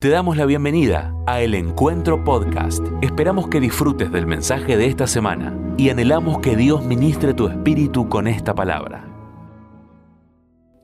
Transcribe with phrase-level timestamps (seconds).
[0.00, 2.84] Te damos la bienvenida a El Encuentro Podcast.
[3.02, 8.08] Esperamos que disfrutes del mensaje de esta semana y anhelamos que Dios ministre tu espíritu
[8.08, 9.04] con esta palabra.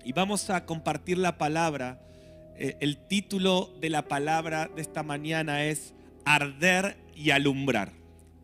[0.04, 2.00] Y vamos a compartir la palabra.
[2.58, 5.95] Eh, el título de la palabra de esta mañana es
[6.25, 7.93] Arder y alumbrar.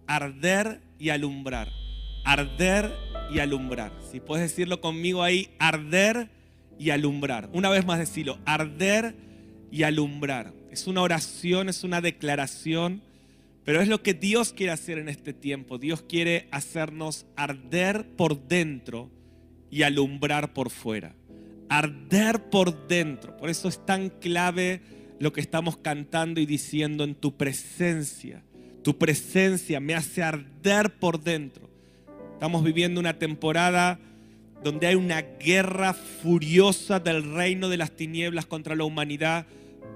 [0.07, 1.66] Arder y alumbrar.
[2.25, 2.93] Arder
[3.29, 3.91] y alumbrar.
[4.09, 6.30] Si puedes decirlo conmigo ahí, arder
[6.79, 7.50] y alumbrar.
[7.52, 9.16] Una vez más decirlo, arder
[9.73, 10.59] y alumbrar.
[10.71, 13.02] Es una oración, es una declaración,
[13.65, 15.78] pero es lo que Dios quiere hacer en este tiempo.
[15.78, 19.11] Dios quiere hacernos arder por dentro
[19.70, 21.14] y alumbrar por fuera.
[21.69, 23.37] Arder por dentro.
[23.37, 24.80] Por eso es tan clave
[25.19, 28.42] lo que estamos cantando y diciendo en tu presencia.
[28.83, 31.69] Tu presencia me hace arder por dentro.
[32.33, 33.98] Estamos viviendo una temporada
[34.62, 39.47] donde hay una guerra furiosa del reino de las tinieblas contra la humanidad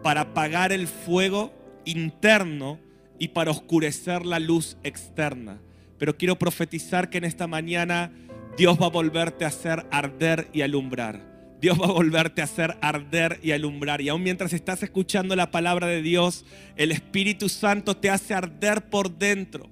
[0.04, 1.50] para apagar el fuego
[1.86, 2.78] interno
[3.18, 5.62] y para oscurecer la luz externa.
[5.96, 8.12] Pero quiero profetizar que en esta mañana
[8.59, 11.56] Dios va a volverte a hacer arder y alumbrar.
[11.59, 14.02] Dios va a volverte a hacer arder y alumbrar.
[14.02, 16.45] Y aún mientras estás escuchando la palabra de Dios,
[16.76, 19.70] el Espíritu Santo te hace arder por dentro.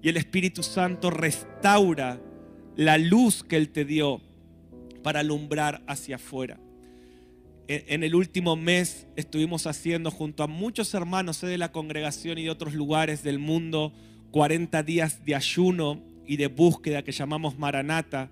[0.00, 2.20] Y el Espíritu Santo restaura
[2.76, 4.20] la luz que Él te dio
[5.02, 6.60] para alumbrar hacia afuera
[7.68, 12.50] en el último mes estuvimos haciendo junto a muchos hermanos de la congregación y de
[12.50, 13.92] otros lugares del mundo
[14.32, 18.30] 40 días de ayuno y de búsqueda que llamamos Maranata.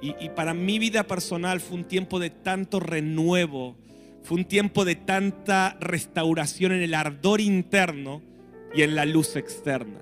[0.00, 3.76] Y, para mi vida personal fue un tiempo de tanto renuevo,
[4.24, 8.20] fue un tiempo de tanta restauración en el ardor interno
[8.74, 10.00] y en la luz externa.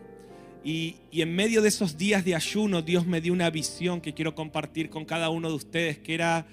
[0.65, 4.35] Y en medio de esos días de ayuno Dios me dio una visión que quiero
[4.35, 6.47] compartir con cada uno de ustedes, que era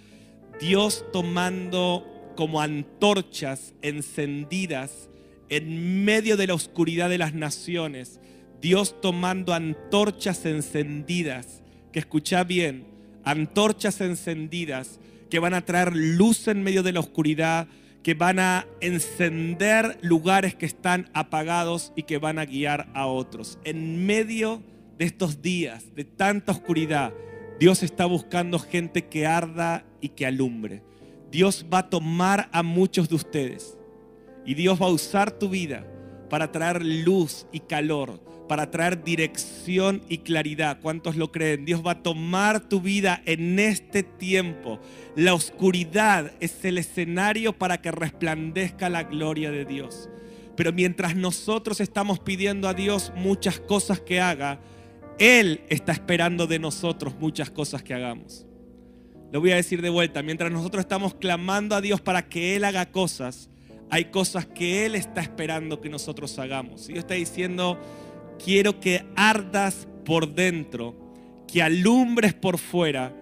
[0.60, 2.06] Dios tomando
[2.36, 5.10] como antorchas encendidas
[5.50, 8.20] en medio de la oscuridad de las naciones.
[8.62, 12.88] Dios tomando antorchas encendidas, que escucha bien,
[13.24, 15.00] antorchas encendidas
[15.30, 17.68] que van a traer luz en medio de la oscuridad,
[18.02, 23.60] que van a encender lugares que están apagados y que van a guiar a otros.
[23.64, 24.64] En medio
[24.98, 27.14] de estos días de tanta oscuridad,
[27.60, 30.84] Dios está buscando gente que arda y que alumbre.
[31.32, 33.78] Dios va a tomar a muchos de ustedes
[34.46, 35.86] y Dios va a usar tu vida
[36.30, 40.80] para traer luz y calor, para traer dirección y claridad.
[40.82, 41.66] ¿Cuántos lo creen?
[41.66, 44.80] Dios va a tomar tu vida en este tiempo.
[45.16, 50.10] La oscuridad es el escenario para que resplandezca la gloria de Dios.
[50.56, 54.60] Pero mientras nosotros estamos pidiendo a Dios muchas cosas que haga,
[55.20, 58.46] él está esperando de nosotros muchas cosas que hagamos.
[59.32, 62.64] Lo voy a decir de vuelta, mientras nosotros estamos clamando a Dios para que Él
[62.64, 63.50] haga cosas,
[63.90, 66.88] hay cosas que Él está esperando que nosotros hagamos.
[66.88, 67.80] Dios está diciendo,
[68.44, 70.96] quiero que ardas por dentro,
[71.46, 73.14] que alumbres por fuera,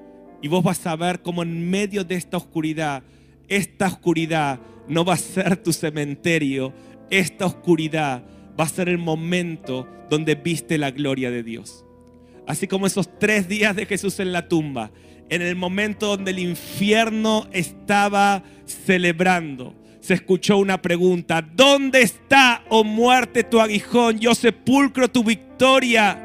[0.42, 3.02] y vos vas a ver cómo en medio de esta oscuridad,
[3.48, 6.74] esta oscuridad no va a ser tu cementerio,
[7.10, 8.24] esta oscuridad
[8.60, 11.85] va a ser el momento donde viste la gloria de Dios.
[12.48, 14.92] Así como esos tres días de Jesús en la tumba,
[15.30, 22.84] en el momento donde el infierno estaba celebrando, se escuchó una pregunta, ¿dónde está, oh
[22.84, 24.20] muerte, tu aguijón?
[24.20, 26.22] Yo sepulcro tu victoria.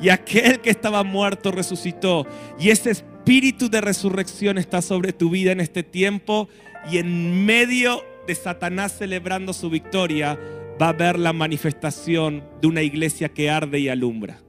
[0.00, 2.28] Y aquel que estaba muerto resucitó.
[2.60, 6.48] Y ese espíritu de resurrección está sobre tu vida en este tiempo.
[6.92, 10.38] Y en medio de Satanás celebrando su victoria,
[10.80, 14.43] va a haber la manifestación de una iglesia que arde y alumbra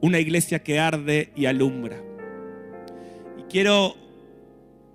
[0.00, 2.00] una iglesia que arde y alumbra.
[3.38, 3.96] Y quiero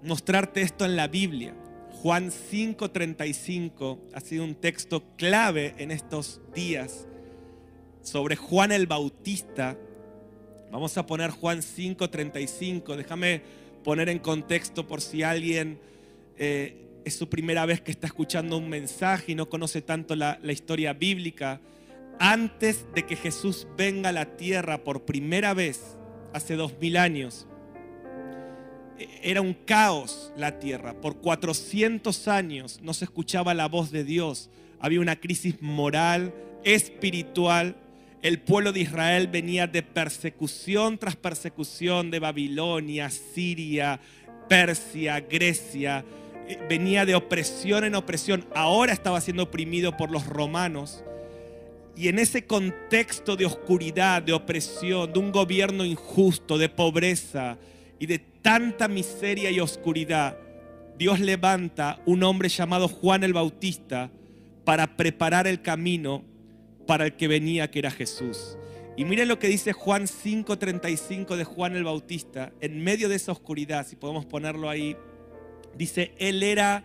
[0.04, 1.56] mostrarte esto en la Biblia.
[2.02, 7.08] Juan 5:35 ha sido un texto clave en estos días
[8.02, 9.78] sobre Juan el Bautista.
[10.72, 12.96] Vamos a poner Juan 5:35.
[12.96, 13.42] Déjame
[13.84, 15.80] poner en contexto por si alguien
[16.38, 20.40] eh, es su primera vez que está escuchando un mensaje y no conoce tanto la,
[20.42, 21.60] la historia bíblica
[22.20, 25.98] antes de que Jesús venga a la tierra por primera vez,
[26.34, 27.48] hace dos mil años,
[29.22, 30.94] era un caos la tierra.
[30.94, 34.50] Por 400 años no se escuchaba la voz de Dios.
[34.80, 37.76] Había una crisis moral, espiritual.
[38.22, 44.00] El pueblo de Israel venía de persecución tras persecución de Babilonia, Siria,
[44.48, 46.06] Persia, Grecia.
[46.48, 48.46] Eh, venía de opresión en opresión.
[48.54, 51.04] Ahora estaba siendo oprimido por los romanos.
[51.96, 57.58] Y en ese contexto de oscuridad, de opresión, de un gobierno injusto, de pobreza
[58.00, 60.38] y de tanta miseria y oscuridad,
[60.98, 64.10] Dios levanta un hombre llamado Juan el Bautista
[64.64, 66.24] para preparar el camino
[66.88, 68.58] para el que venía, que era Jesús.
[68.98, 73.32] Y miren lo que dice Juan 5:35 de Juan el Bautista, en medio de esa
[73.32, 74.96] oscuridad, si podemos ponerlo ahí,
[75.78, 76.84] dice, Él era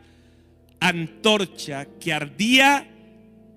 [0.80, 2.88] antorcha que ardía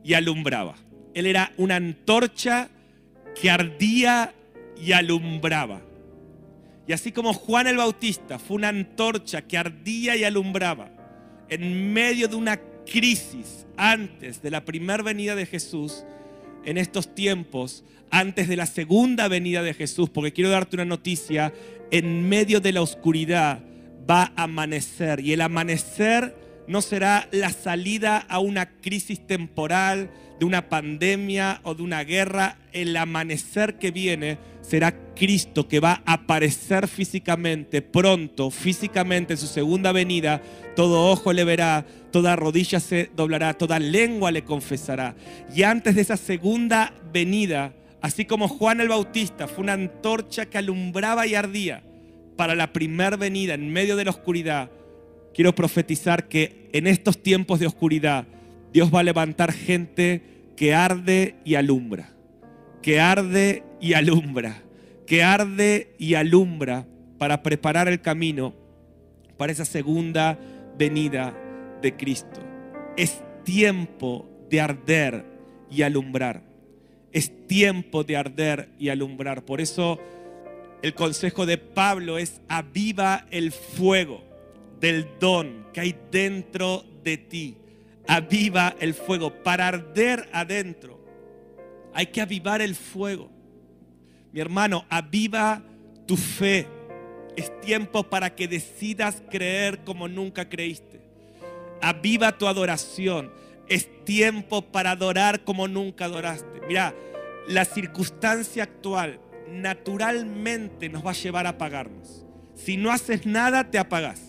[0.03, 0.75] y alumbraba.
[1.13, 2.69] Él era una antorcha
[3.39, 4.33] que ardía
[4.81, 5.81] y alumbraba.
[6.87, 10.89] Y así como Juan el Bautista fue una antorcha que ardía y alumbraba
[11.49, 12.59] en medio de una
[12.91, 16.03] crisis antes de la primera venida de Jesús,
[16.65, 21.53] en estos tiempos, antes de la segunda venida de Jesús, porque quiero darte una noticia,
[21.91, 23.61] en medio de la oscuridad
[24.09, 26.35] va a amanecer y el amanecer
[26.69, 32.57] no será la salida a una crisis temporal, de una pandemia o de una guerra,
[32.71, 39.47] el amanecer que viene será Cristo que va a aparecer físicamente, pronto, físicamente en su
[39.47, 40.43] segunda venida.
[40.75, 45.15] Todo ojo le verá, toda rodilla se doblará, toda lengua le confesará.
[45.53, 50.59] Y antes de esa segunda venida, así como Juan el Bautista fue una antorcha que
[50.59, 51.81] alumbraba y ardía
[52.37, 54.69] para la primera venida en medio de la oscuridad,
[55.33, 58.25] quiero profetizar que en estos tiempos de oscuridad,
[58.73, 60.21] Dios va a levantar gente
[60.55, 62.13] que arde y alumbra,
[62.81, 64.61] que arde y alumbra,
[65.07, 66.85] que arde y alumbra
[67.17, 68.53] para preparar el camino
[69.37, 70.37] para esa segunda
[70.77, 71.33] venida
[71.81, 72.41] de Cristo.
[72.97, 75.25] Es tiempo de arder
[75.71, 76.43] y alumbrar.
[77.11, 79.43] Es tiempo de arder y alumbrar.
[79.45, 79.99] Por eso
[80.81, 84.28] el consejo de Pablo es aviva el fuego
[84.79, 87.57] del don que hay dentro de ti
[88.09, 89.31] aviva el fuego.
[89.43, 90.99] Para arder adentro
[91.93, 93.29] hay que avivar el fuego.
[94.31, 95.61] Mi hermano, aviva
[96.07, 96.67] tu fe.
[97.37, 100.99] Es tiempo para que decidas creer como nunca creíste.
[101.81, 103.31] Aviva tu adoración.
[103.67, 106.61] Es tiempo para adorar como nunca adoraste.
[106.67, 106.95] Mira,
[107.47, 112.25] la circunstancia actual naturalmente nos va a llevar a apagarnos.
[112.55, 114.28] Si no haces nada, te apagas.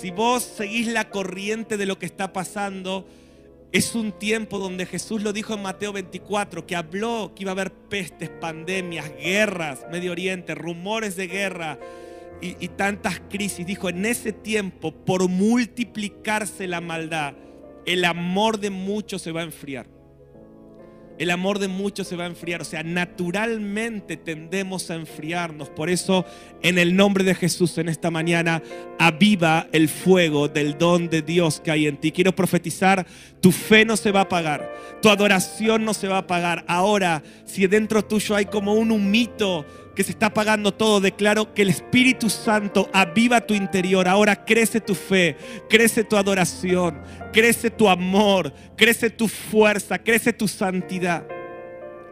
[0.00, 3.06] Si vos seguís la corriente de lo que está pasando,
[3.70, 7.52] es un tiempo donde Jesús lo dijo en Mateo 24, que habló que iba a
[7.52, 11.78] haber pestes, pandemias, guerras, Medio Oriente, rumores de guerra
[12.40, 13.66] y, tantas crisis.
[13.66, 17.34] Dijo, en ese tiempo, por multiplicarse la maldad,
[17.84, 19.99] el amor de muchos se va a enfriar
[21.20, 22.62] el amor de muchos se va a enfriar.
[22.62, 25.68] O sea, naturalmente tendemos a enfriarnos.
[25.68, 26.24] Por eso,
[26.62, 28.62] en el nombre de Jesús, en esta mañana,
[28.98, 32.10] aviva el fuego del don de Dios que hay en ti.
[32.10, 33.06] Quiero profetizar,
[33.42, 36.64] tu fe no se va a apagar, tu adoración no se va a apagar.
[36.66, 39.66] Ahora, si dentro tuyo hay como un humito
[40.00, 44.08] que se está apagando todo, declaro que el Espíritu Santo aviva tu interior.
[44.08, 45.36] Ahora crece tu fe,
[45.68, 47.02] crece tu adoración,
[47.34, 51.26] crece tu amor, crece tu fuerza, crece tu santidad.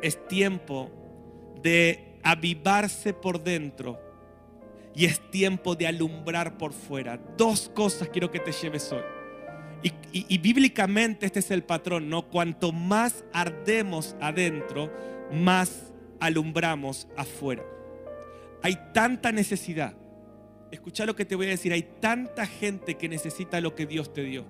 [0.03, 0.91] Es tiempo
[1.63, 3.99] de avivarse por dentro
[4.95, 7.19] y es tiempo de alumbrar por fuera.
[7.39, 9.01] Dos cosas quiero que te lleves hoy.
[9.83, 12.29] Y, y, bíblicamente este es el patrón, ¿no?
[12.29, 14.93] Cuanto más ardemos adentro,
[15.33, 17.65] más alumbramos afuera.
[18.63, 19.95] Hay tanta necesidad.
[20.71, 21.73] Escucha lo que te voy a decir.
[21.73, 24.45] Hay tanta gente que necesita lo que Dios te dio.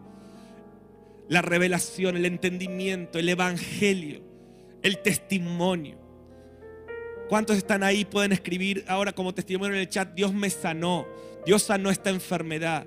[1.28, 4.22] La revelación, el entendimiento, el evangelio,
[4.82, 5.98] el testimonio.
[7.29, 8.05] ¿Cuántos están ahí?
[8.05, 10.15] Pueden escribir ahora como testimonio en el chat.
[10.15, 11.06] Dios me sanó.
[11.44, 12.86] Dios sanó esta enfermedad.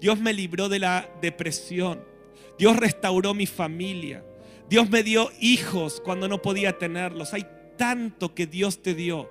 [0.00, 2.02] Dios me libró de la depresión.
[2.58, 4.24] Dios restauró mi familia.
[4.68, 7.34] Dios me dio hijos cuando no podía tenerlos.
[7.34, 7.46] Hay
[7.76, 9.30] tanto que Dios te dio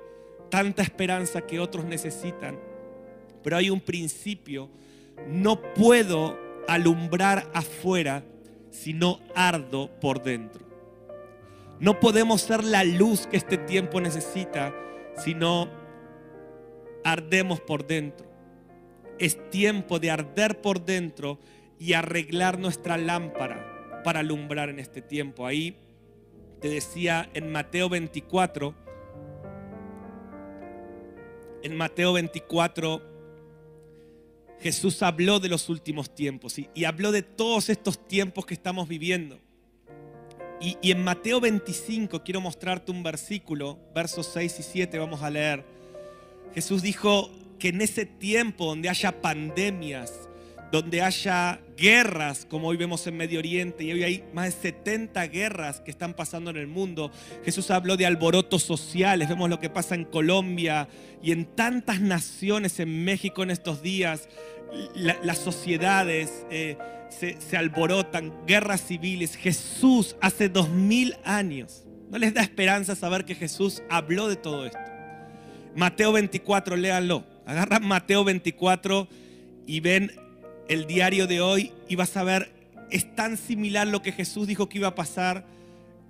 [0.55, 2.57] tanta esperanza que otros necesitan.
[3.43, 4.69] Pero hay un principio,
[5.27, 8.23] no puedo alumbrar afuera
[8.71, 10.65] si no ardo por dentro.
[11.81, 14.73] No podemos ser la luz que este tiempo necesita
[15.17, 15.69] si no
[17.03, 18.25] ardemos por dentro.
[19.19, 21.37] Es tiempo de arder por dentro
[21.77, 25.45] y arreglar nuestra lámpara para alumbrar en este tiempo.
[25.45, 25.75] Ahí
[26.61, 28.84] te decía en Mateo 24,
[31.65, 33.01] en Mateo 24,
[34.61, 39.39] Jesús habló de los últimos tiempos y, habló de todos estos tiempos que estamos viviendo.
[40.61, 45.31] Y, y, en Mateo 25 quiero mostrarte un versículo, versos 6 y 7 vamos a
[45.31, 45.65] leer.
[46.53, 50.29] Jesús dijo que en ese tiempo donde haya pandemias,
[50.71, 55.27] donde haya guerras, como hoy vemos en Medio Oriente, y hoy hay más de 70
[55.27, 57.11] guerras que están pasando en el mundo.
[57.43, 60.87] Jesús habló de alborotos sociales, vemos lo que pasa en Colombia
[61.21, 64.29] y en tantas naciones, en México en estos días,
[64.95, 66.77] las sociedades, eh,
[67.09, 69.35] se, se alborotan, guerras civiles.
[69.35, 71.85] Jesús hace dos mil años.
[72.09, 74.79] ¿No les da esperanza saber que Jesús habló de todo esto?
[75.75, 77.25] Mateo 24, léanlo.
[77.45, 79.07] Agarran Mateo 24
[79.67, 80.11] y ven
[80.67, 82.51] el diario de hoy y vas a ver,
[82.89, 85.45] es tan similar lo que Jesús dijo que iba a pasar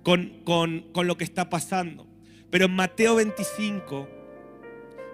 [0.02, 2.06] con, con, con lo que está pasando.
[2.50, 4.08] Pero en Mateo 25,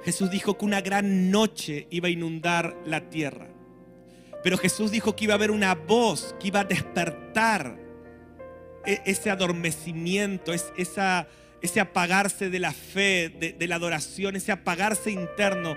[0.04, 3.48] Jesús dijo que una gran noche iba a inundar la tierra.
[4.42, 7.78] Pero Jesús dijo que iba a haber una voz que iba a despertar
[8.84, 11.28] e, ese adormecimiento, esa,
[11.60, 15.76] ese apagarse de la fe, de, de la adoración, ese apagarse interno.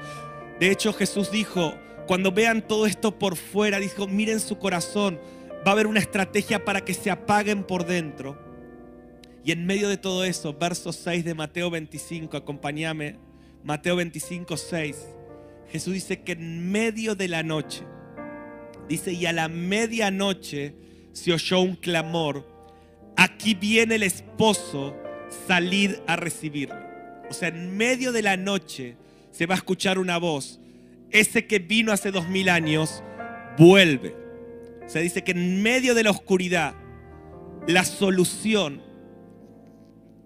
[0.59, 1.75] De hecho, Jesús dijo,
[2.07, 5.19] cuando vean todo esto por fuera, dijo, miren su corazón,
[5.65, 8.37] va a haber una estrategia para que se apaguen por dentro.
[9.43, 13.17] Y en medio de todo eso, verso 6 de Mateo 25, acompáñame,
[13.63, 15.07] Mateo 25, 6,
[15.71, 17.83] Jesús dice que en medio de la noche,
[18.87, 20.75] dice, y a la medianoche
[21.13, 22.47] se oyó un clamor,
[23.15, 24.95] aquí viene el esposo,
[25.47, 26.75] salid a recibirlo.
[27.29, 28.97] O sea, en medio de la noche
[29.31, 30.59] se va a escuchar una voz,
[31.15, 33.01] ese que vino hace dos mil años,
[33.57, 34.15] vuelve.
[34.85, 36.75] Se dice que en medio de la oscuridad,
[37.67, 38.81] la solución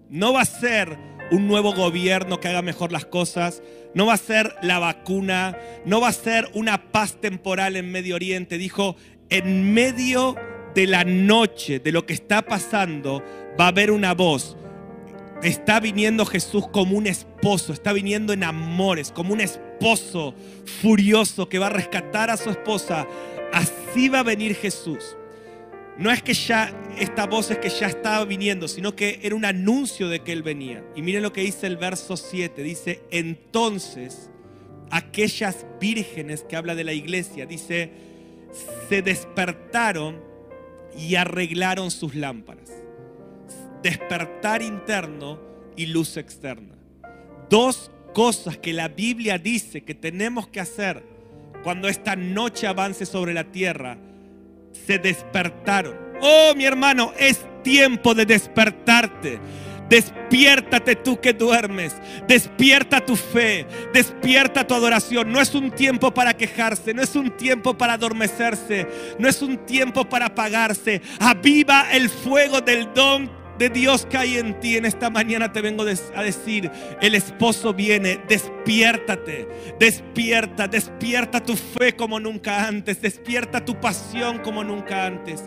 [0.08, 0.98] no va a ser
[1.30, 3.62] un nuevo gobierno que haga mejor las cosas,
[3.94, 5.56] no va a ser la vacuna,
[5.86, 8.58] no va a ser una paz temporal en Medio Oriente.
[8.58, 8.96] Dijo,
[9.28, 10.34] en medio
[10.74, 13.22] de la noche, de lo que está pasando,
[13.58, 14.56] va a haber una voz.
[15.44, 19.69] Está viniendo Jesús como un esposo, está viniendo en amores, como un esposo
[20.80, 23.06] furioso que va a rescatar a su esposa.
[23.52, 25.16] Así va a venir Jesús.
[25.98, 29.44] No es que ya esta voz es que ya estaba viniendo, sino que era un
[29.44, 30.84] anuncio de que Él venía.
[30.96, 32.62] Y miren lo que dice el verso 7.
[32.62, 34.30] Dice, entonces
[34.90, 37.90] aquellas vírgenes que habla de la iglesia, dice,
[38.88, 40.20] se despertaron
[40.96, 42.70] y arreglaron sus lámparas.
[43.82, 45.40] Despertar interno
[45.76, 46.74] y luz externa.
[47.48, 51.02] Dos cosas que la Biblia dice que tenemos que hacer
[51.62, 53.98] cuando esta noche avance sobre la tierra
[54.86, 55.96] se despertaron.
[56.20, 59.38] Oh, mi hermano, es tiempo de despertarte.
[59.88, 61.96] Despiértate tú que duermes.
[62.28, 63.66] Despierta tu fe.
[63.92, 65.32] Despierta tu adoración.
[65.32, 66.94] No es un tiempo para quejarse.
[66.94, 68.86] No es un tiempo para adormecerse.
[69.18, 71.02] No es un tiempo para apagarse.
[71.18, 74.78] Aviva el fuego del don de Dios que hay en ti.
[74.78, 79.46] En esta mañana te vengo a decir, el esposo viene, despiértate,
[79.78, 85.44] despierta, despierta tu fe como nunca antes, despierta tu pasión como nunca antes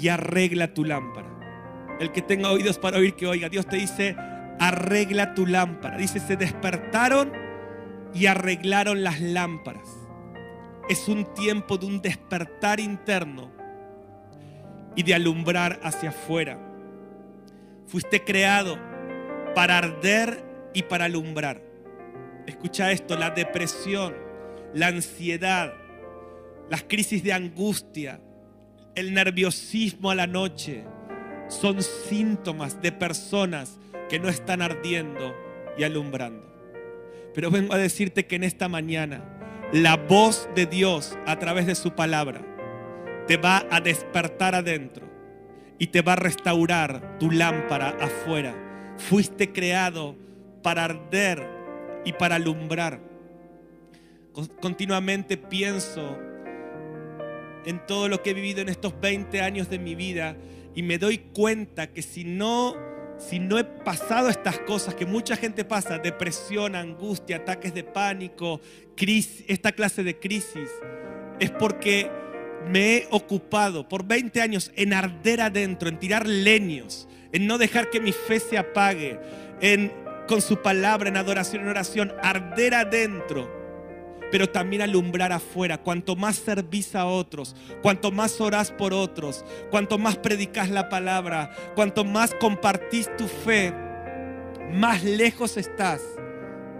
[0.00, 1.28] y arregla tu lámpara.
[2.00, 4.16] El que tenga oídos para oír que oiga, Dios te dice,
[4.58, 5.98] arregla tu lámpara.
[5.98, 7.30] Dice, se despertaron
[8.14, 9.88] y arreglaron las lámparas.
[10.88, 13.52] Es un tiempo de un despertar interno
[14.96, 16.67] y de alumbrar hacia afuera.
[17.88, 18.78] Fuiste creado
[19.54, 21.62] para arder y para alumbrar.
[22.46, 24.14] Escucha esto, la depresión,
[24.74, 25.72] la ansiedad,
[26.68, 28.20] las crisis de angustia,
[28.94, 30.84] el nerviosismo a la noche,
[31.48, 33.78] son síntomas de personas
[34.10, 35.34] que no están ardiendo
[35.78, 36.46] y alumbrando.
[37.34, 39.24] Pero vengo a decirte que en esta mañana
[39.72, 42.42] la voz de Dios a través de su palabra
[43.26, 45.07] te va a despertar adentro
[45.78, 48.54] y te va a restaurar tu lámpara afuera.
[48.96, 50.16] Fuiste creado
[50.62, 51.46] para arder
[52.04, 53.00] y para alumbrar.
[54.60, 56.18] Continuamente pienso
[57.64, 60.36] en todo lo que he vivido en estos 20 años de mi vida
[60.74, 62.76] y me doy cuenta que si no
[63.18, 68.60] si no he pasado estas cosas que mucha gente pasa, depresión, angustia, ataques de pánico,
[68.96, 70.70] crisis, esta clase de crisis,
[71.40, 72.10] es porque
[72.66, 77.90] me he ocupado por 20 años en arder adentro, en tirar leños, en no dejar
[77.90, 79.18] que mi fe se apague,
[79.60, 79.92] en
[80.28, 83.50] con su palabra, en adoración, en oración, arder adentro,
[84.30, 85.78] pero también alumbrar afuera.
[85.78, 91.50] Cuanto más servís a otros, cuanto más orás por otros, cuanto más predicas la palabra,
[91.74, 93.72] cuanto más compartís tu fe,
[94.72, 96.02] más lejos estás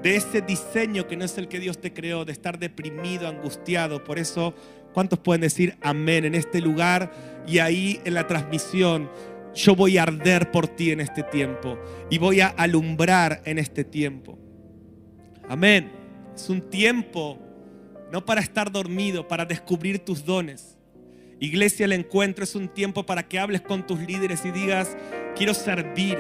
[0.03, 4.05] de ese diseño que no es el que Dios te creó, de estar deprimido, angustiado.
[4.05, 4.55] Por eso
[4.93, 7.13] ¿Cuántos pueden decir amén en este lugar
[7.47, 9.11] y ahí en la transmisión?
[9.55, 11.79] Yo voy a arder por ti en este tiempo
[12.11, 14.39] y voy a alumbrar en este tiempo.
[15.49, 15.91] Amén.
[16.35, 17.39] Es un tiempo
[18.13, 20.79] no para estar dormido, para descubrir tus dones.
[21.41, 24.97] Iglesia, el encuentro es un tiempo para que hables con tus líderes y digas,
[25.37, 26.19] quiero servir.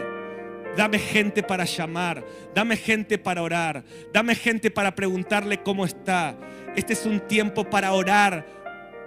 [0.76, 6.38] Dame gente para llamar, dame gente para orar, dame gente para preguntarle cómo está.
[6.76, 8.46] Este es un tiempo para orar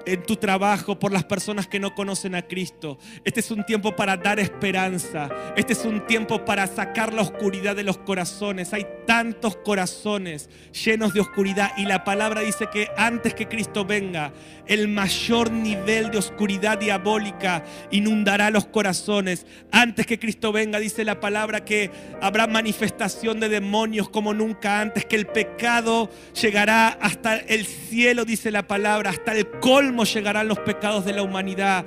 [0.06, 2.98] en tu trabajo, por las personas que no conocen a Cristo.
[3.24, 5.30] Este es un tiempo para dar esperanza.
[5.56, 8.74] Este es un tiempo para sacar la oscuridad de los corazones.
[8.74, 14.34] Hay tantos corazones llenos de oscuridad y la palabra dice que antes que Cristo venga,
[14.68, 19.46] el mayor nivel de oscuridad diabólica inundará los corazones.
[19.72, 21.92] Antes que Cristo venga, dice la palabra que
[22.22, 28.52] habrá manifestación de demonios como nunca antes, que el pecado llegará hasta el cielo, dice
[28.52, 31.86] la palabra, hasta el colmo llegarán los pecados de la humanidad.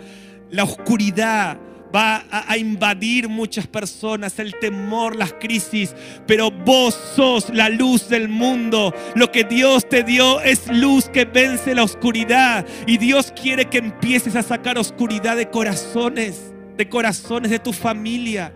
[0.51, 1.59] La oscuridad
[1.95, 5.95] va a, invadir muchas personas, el temor, las crisis,
[6.27, 8.93] pero vos sos la luz del mundo.
[9.15, 13.79] Lo que Dios te dio es luz que vence la oscuridad y Dios quiere que
[13.79, 18.53] empieces a sacar oscuridad de corazones, de corazones de tu familia.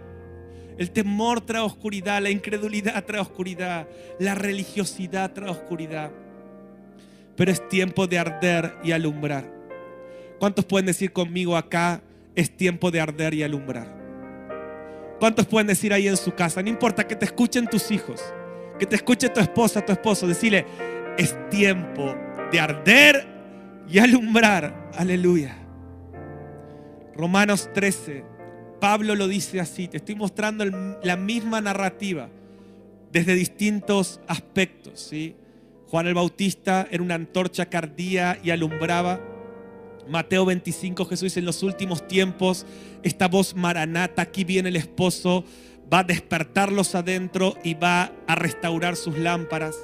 [0.77, 3.89] El temor trae oscuridad, la incredulidad trae oscuridad,
[4.19, 6.11] la religiosidad trae oscuridad.
[7.39, 9.49] Pero es tiempo de arder y alumbrar.
[10.41, 12.03] ¿Cuántos pueden decir conmigo acá,
[12.35, 13.97] es tiempo de arder y alumbrar?
[15.21, 16.61] ¿Cuántos pueden decir ahí en su casa?
[16.63, 18.21] No importa que te escuchen tus hijos,
[18.77, 20.67] que te escuche tu esposa, tu esposo, decirle,
[21.17, 22.13] es tiempo
[22.51, 23.25] de arder
[23.89, 24.91] y alumbrar.
[24.97, 25.57] Aleluya.
[27.15, 28.25] Romanos 13,
[28.81, 32.29] Pablo lo dice así, te estoy mostrando la misma narrativa
[33.13, 34.99] desde distintos aspectos.
[34.99, 35.37] ¿sí?
[35.91, 39.21] Juan el Bautista era una antorcha cardía y alumbraba
[40.09, 42.65] Mateo 25, Jesús dice, en los últimos tiempos,
[43.03, 45.45] esta voz maranata, aquí viene el esposo,
[45.93, 49.77] va a despertarlos adentro y va a restaurar sus lámparas.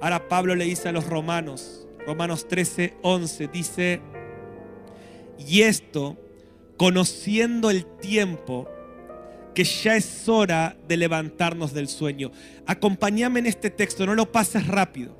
[0.00, 4.00] Ahora Pablo le dice a los romanos, Romanos 13, 11, dice,
[5.38, 6.16] y esto,
[6.78, 8.68] conociendo el tiempo,
[9.56, 12.30] que ya es hora de levantarnos del sueño.
[12.66, 15.18] Acompáñame en este texto, no lo pases rápido.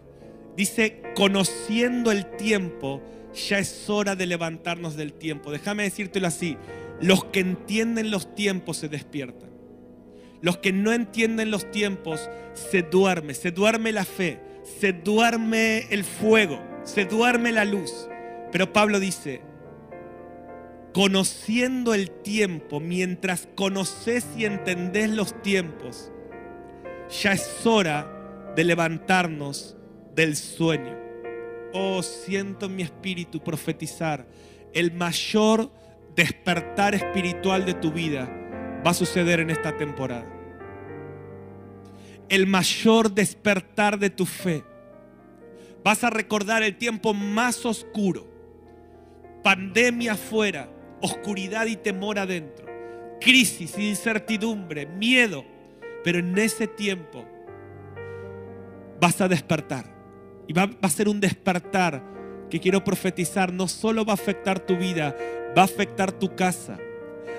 [0.55, 3.03] Dice, conociendo el tiempo,
[3.49, 5.51] ya es hora de levantarnos del tiempo.
[5.51, 6.59] Déjame decírtelo así,
[7.01, 9.49] los que entienden los tiempos se despiertan.
[10.43, 14.39] Los que no entienden los tiempos se duerme, se duerme la fe,
[14.79, 17.91] se duerme el fuego, se duerme la luz.
[18.53, 19.41] Pero Pablo dice,
[20.97, 26.11] conociendo el tiempo, mientras conoces y entendés los tiempos,
[27.21, 29.77] ya es hora de levantarnos
[30.15, 30.97] del sueño.
[31.75, 34.27] Oh, siento en mi espíritu profetizar.
[34.73, 35.71] El mayor
[36.15, 38.25] despertar espiritual de tu vida
[38.83, 40.33] va a suceder en esta temporada.
[42.31, 44.65] El mayor despertar de tu fe.
[45.85, 48.27] Vas a recordar el tiempo más oscuro.
[49.43, 52.67] Pandemia afuera, oscuridad y temor adentro.
[53.21, 55.45] Crisis, incertidumbre, miedo.
[56.05, 57.25] Pero en ese tiempo
[59.01, 59.85] vas a despertar
[60.47, 62.03] y va, a ser un despertar
[62.49, 63.53] que quiero profetizar.
[63.53, 65.17] No solo va a afectar tu vida,
[65.57, 66.79] va a afectar tu casa.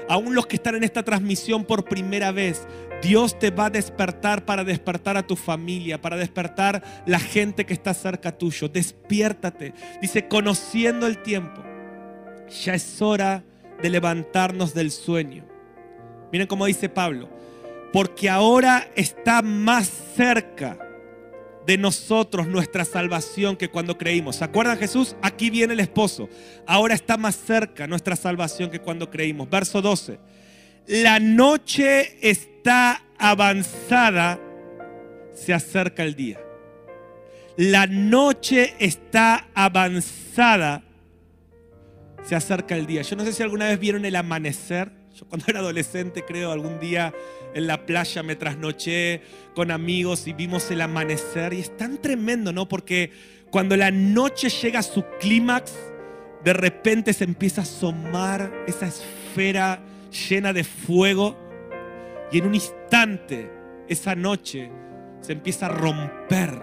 [0.09, 2.65] Aún los que están en esta transmisión por primera vez,
[3.01, 7.73] Dios te va a despertar para despertar a tu familia, para despertar la gente que
[7.73, 8.69] está cerca tuyo.
[8.69, 9.73] Despiértate.
[10.01, 11.61] Dice, conociendo el tiempo,
[12.49, 13.43] ya es hora
[13.81, 15.45] de levantarnos del sueño.
[16.31, 17.29] Miren cómo dice Pablo,
[17.93, 20.77] porque ahora está más cerca
[21.65, 24.38] de nosotros nuestra salvación que cuando creímos.
[24.38, 25.17] ¿Se acuerdan Jesús?
[25.21, 26.29] Aquí viene el esposo.
[26.65, 29.49] Ahora está más cerca nuestra salvación que cuando creímos.
[29.49, 30.17] Verso 12.
[30.88, 34.39] La noche está avanzada,
[35.33, 36.39] se acerca el día.
[37.57, 40.83] La noche está avanzada,
[42.27, 43.03] se acerca el día.
[43.03, 44.91] Yo no sé si alguna vez vieron el amanecer.
[45.15, 47.13] Yo cuando era adolescente creo algún día
[47.53, 49.21] en la playa me trasnoché
[49.55, 51.53] con amigos y vimos el amanecer.
[51.53, 52.67] Y es tan tremendo, ¿no?
[52.67, 53.11] Porque
[53.49, 55.73] cuando la noche llega a su clímax,
[56.43, 59.81] de repente se empieza a asomar esa esfera
[60.29, 61.37] llena de fuego.
[62.29, 63.49] Y en un instante,
[63.87, 64.69] esa noche
[65.21, 66.61] se empieza a romper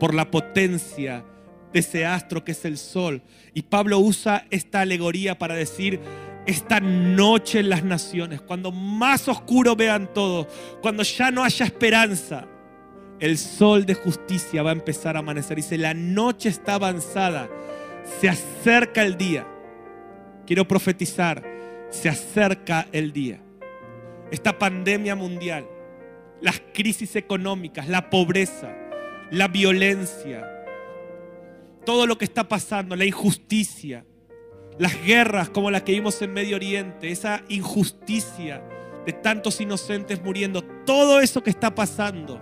[0.00, 1.26] por la potencia
[1.74, 3.20] de ese astro que es el sol.
[3.52, 6.00] Y Pablo usa esta alegoría para decir,
[6.46, 10.46] esta noche en las naciones, cuando más oscuro vean todo,
[10.80, 12.46] cuando ya no haya esperanza,
[13.18, 15.56] el sol de justicia va a empezar a amanecer.
[15.56, 17.48] Dice, la noche está avanzada,
[18.20, 19.46] se acerca el día.
[20.46, 21.42] Quiero profetizar,
[21.90, 23.40] se acerca el día.
[24.30, 25.66] Esta pandemia mundial,
[26.40, 28.76] las crisis económicas, la pobreza,
[29.30, 30.53] la violencia,
[31.84, 34.04] todo lo que está pasando, la injusticia,
[34.78, 38.62] las guerras como las que vimos en Medio Oriente, esa injusticia
[39.06, 42.40] de tantos inocentes muriendo, todo eso que está pasando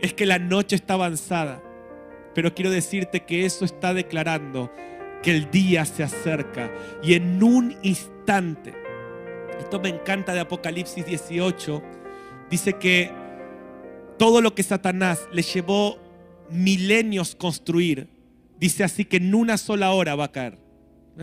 [0.00, 1.62] es que la noche está avanzada.
[2.34, 4.70] Pero quiero decirte que eso está declarando
[5.22, 6.70] que el día se acerca
[7.02, 8.74] y en un instante,
[9.58, 11.82] esto me encanta de Apocalipsis 18,
[12.50, 13.10] dice que
[14.18, 15.98] todo lo que Satanás le llevó
[16.50, 18.08] milenios construir,
[18.58, 20.58] dice así que en una sola hora va a caer.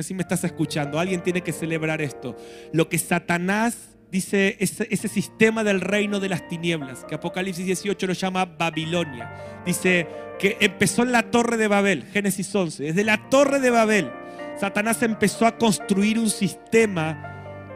[0.02, 2.36] Si me estás escuchando, alguien tiene que celebrar esto.
[2.72, 8.08] Lo que Satanás dice ese, ese, sistema del reino de las tinieblas, que Apocalipsis 18
[8.08, 9.62] lo llama Babilonia.
[9.66, 10.08] Dice
[10.40, 12.84] que empezó en la torre de Babel, Génesis 11.
[12.84, 14.12] Desde la torre de Babel,
[14.60, 17.30] Satanás empezó a construir un sistema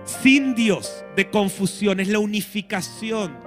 [0.06, 3.38] sin Dios de confusión, es la unificación.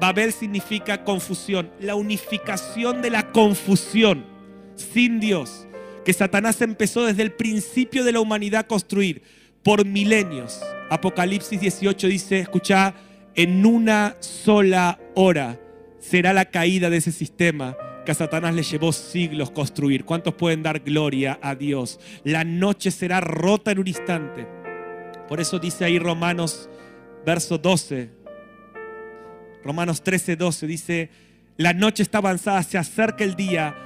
[0.00, 4.31] Babel significa confusión, la unificación de la confusión
[4.76, 5.66] sin Dios,
[6.04, 9.22] que Satanás empezó desde el principio de la humanidad a construir
[9.62, 10.60] por milenios.
[10.90, 12.94] Apocalipsis 18 dice, escucha,
[13.34, 15.58] en una sola hora
[16.00, 20.04] será la caída de ese sistema que a Satanás le llevó siglos construir.
[20.04, 22.00] ¿Cuántos pueden dar gloria a Dios?
[22.24, 24.46] La noche será rota en un instante.
[25.28, 26.68] Por eso dice ahí Romanos,
[27.24, 28.10] verso 12,
[29.64, 31.10] Romanos 13, 12, dice,
[31.56, 33.76] la noche está avanzada, se acerca el día,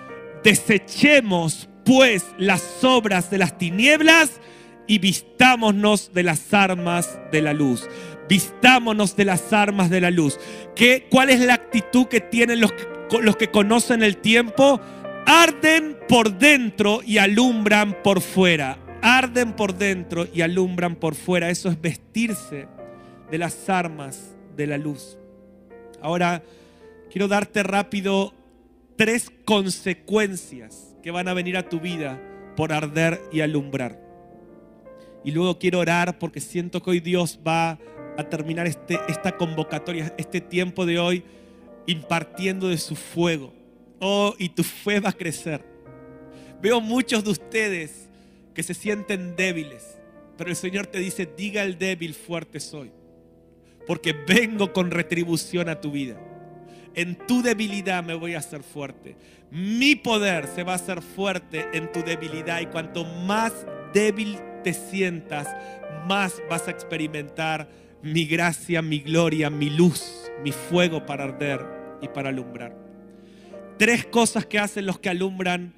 [0.46, 4.40] desechemos pues las obras de las tinieblas
[4.87, 7.88] y vistámonos de las armas de la luz.
[8.28, 10.38] Vistámonos de las armas de la luz.
[10.76, 12.72] ¿Qué, ¿Cuál es la actitud que tienen los
[13.20, 14.80] los que conocen el tiempo?
[15.26, 21.50] Arden por dentro y alumbran por fuera arden por dentro y alumbran por fuera.
[21.50, 22.68] Eso es vestirse
[23.30, 25.18] de las armas de la luz.
[26.00, 26.42] Ahora,
[27.11, 28.32] quiero darte rápido
[28.96, 32.20] tres consecuencias que van a venir a tu vida
[32.56, 34.00] por arder y alumbrar.
[35.24, 37.78] Y luego quiero orar porque siento que hoy Dios va
[38.16, 41.24] a terminar este, esta convocatoria, este tiempo de hoy,
[41.87, 43.52] impartiendo de su fuego.
[44.00, 45.64] Oh, y tu fe va a crecer.
[46.62, 48.09] Veo muchos de ustedes
[48.54, 49.98] que se sienten débiles.
[50.37, 52.90] Pero el Señor te dice, diga el débil, fuerte soy.
[53.87, 56.18] Porque vengo con retribución a tu vida.
[56.96, 59.16] En tu debilidad me voy a hacer fuerte.
[59.50, 62.61] Mi poder se va a hacer fuerte en tu debilidad.
[62.61, 63.52] Y cuanto más
[63.92, 65.46] débil te sientas,
[66.06, 67.68] más vas a experimentar
[68.02, 71.61] mi gracia, mi gloria, mi luz, mi fuego para arder
[72.00, 72.74] y para alumbrar.
[73.78, 75.74] Tres cosas que hacen los que alumbran,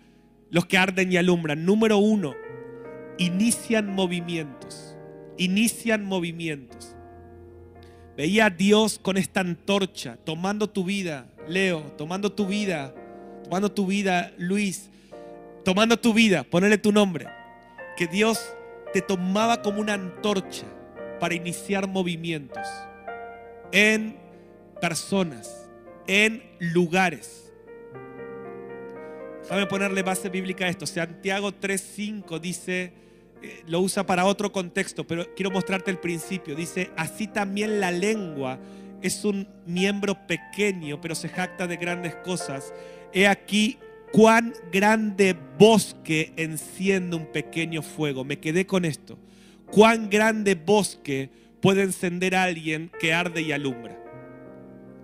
[0.50, 1.64] los que arden y alumbran.
[1.64, 2.35] Número uno,
[3.18, 4.96] inician movimientos,
[5.37, 6.94] inician movimientos.
[8.18, 12.92] Veía a Dios con esta antorcha, tomando tu vida, Leo, tomando tu vida,
[13.44, 14.90] tomando tu vida, Luis,
[15.64, 17.28] tomando tu vida, ponerle tu nombre.
[17.96, 18.40] Que Dios
[18.92, 20.66] te tomaba como una antorcha
[21.20, 22.66] para iniciar movimientos
[23.70, 24.16] en
[24.81, 25.68] personas,
[26.09, 27.52] en lugares.
[29.42, 30.87] Déjame ponerle base bíblica a esto.
[30.87, 32.92] Santiago 3:5 dice,
[33.42, 36.55] eh, lo usa para otro contexto, pero quiero mostrarte el principio.
[36.55, 38.59] Dice, así también la lengua
[39.03, 42.72] es un miembro pequeño, pero se jacta de grandes cosas.
[43.12, 43.79] He aquí
[44.12, 48.24] cuán grande bosque enciende un pequeño fuego.
[48.24, 49.18] Me quedé con esto.
[49.70, 53.96] Cuán grande bosque puede encender alguien que arde y alumbra.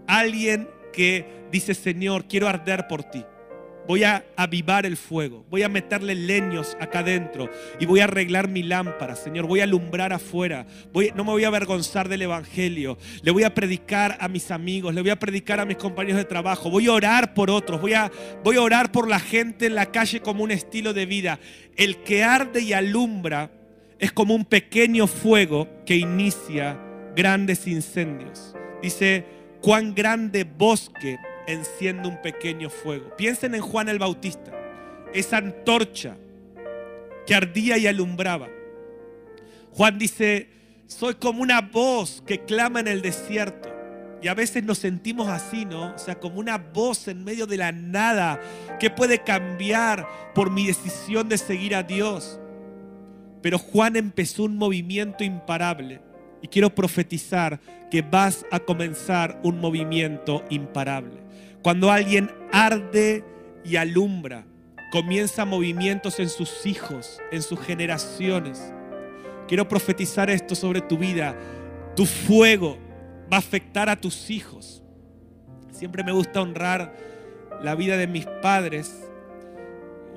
[0.07, 3.25] Alguien que dice, Señor, quiero arder por ti
[3.87, 8.49] voy a avivar el fuego, voy a meterle leños acá adentro y voy a arreglar
[8.49, 12.99] mi lámpara, Señor, voy a alumbrar afuera, voy, no me voy a avergonzar del Evangelio,
[13.23, 16.25] le voy a predicar a mis amigos, le voy a predicar a mis compañeros de
[16.25, 18.11] trabajo, voy a orar por otros, voy a,
[18.42, 21.38] voy a orar por la gente en la calle como un estilo de vida.
[21.77, 23.51] El que arde y alumbra
[23.99, 26.79] es como un pequeño fuego que inicia
[27.16, 28.55] grandes incendios.
[28.83, 29.25] Dice,
[29.61, 33.15] cuán grande bosque enciende un pequeño fuego.
[33.17, 34.53] Piensen en Juan el Bautista,
[35.13, 36.17] esa antorcha
[37.27, 38.49] que ardía y alumbraba.
[39.73, 40.49] Juan dice,
[40.87, 43.69] soy como una voz que clama en el desierto.
[44.23, 45.95] Y a veces nos sentimos así, ¿no?
[45.95, 48.41] O sea, como una voz en medio de la nada
[48.81, 52.41] que puede cambiar por mi decisión de seguir a Dios.
[53.43, 56.01] Pero Juan empezó un movimiento imparable.
[56.41, 61.24] Y quiero profetizar que vas a comenzar un movimiento imparable.
[61.64, 63.24] Cuando alguien arde
[63.64, 64.44] y alumbra,
[64.92, 68.70] comienza movimientos en sus hijos, en sus generaciones.
[69.48, 71.35] Quiero profetizar esto sobre tu vida.
[71.96, 72.77] Tu fuego
[73.33, 74.83] va a afectar a tus hijos.
[75.70, 76.94] Siempre me gusta honrar
[77.62, 79.09] la vida de mis padres.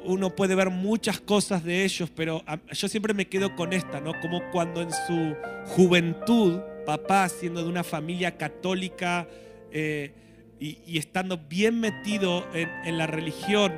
[0.03, 4.11] Uno puede ver muchas cosas de ellos, pero yo siempre me quedo con esta, ¿no?
[4.19, 5.33] Como cuando en su
[5.67, 9.29] juventud, papá, siendo de una familia católica,
[9.71, 10.11] eh,
[10.59, 13.73] y, estando bien metido en, la religión,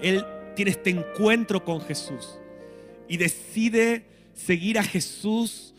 [0.00, 0.24] él
[0.56, 2.38] tiene este encuentro con Jesús.
[3.08, 5.74] y decide seguir a Jesús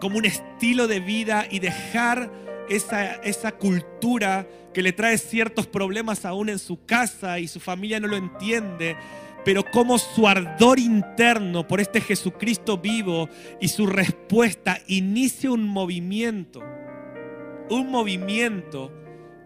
[0.00, 2.30] como un estilo de vida y dejar
[2.70, 8.00] esa, esa cultura que le trae ciertos problemas aún en su casa y su familia
[8.00, 8.96] no lo entiende,
[9.44, 13.28] pero como su ardor interno por este Jesucristo vivo
[13.60, 16.62] y su respuesta inicia un movimiento,
[17.70, 18.90] un movimiento